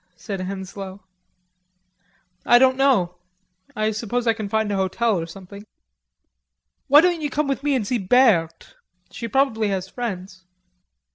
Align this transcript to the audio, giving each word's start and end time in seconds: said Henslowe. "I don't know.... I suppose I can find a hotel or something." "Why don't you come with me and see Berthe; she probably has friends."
said 0.15 0.41
Henslowe. 0.41 1.03
"I 2.43 2.57
don't 2.57 2.75
know.... 2.75 3.17
I 3.75 3.91
suppose 3.91 4.25
I 4.25 4.33
can 4.33 4.49
find 4.49 4.71
a 4.71 4.75
hotel 4.75 5.19
or 5.19 5.27
something." 5.27 5.63
"Why 6.87 7.01
don't 7.01 7.21
you 7.21 7.29
come 7.29 7.47
with 7.47 7.61
me 7.61 7.75
and 7.75 7.85
see 7.85 7.99
Berthe; 7.99 8.73
she 9.11 9.27
probably 9.27 9.67
has 9.67 9.87
friends." 9.87 10.43